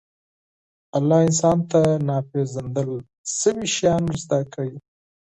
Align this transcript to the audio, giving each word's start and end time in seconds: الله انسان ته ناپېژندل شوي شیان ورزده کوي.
الله 0.97 1.19
انسان 1.27 1.57
ته 1.71 1.81
ناپېژندل 2.07 2.91
شوي 3.39 3.67
شیان 3.75 4.01
ورزده 4.05 4.39
کوي. 4.53 4.77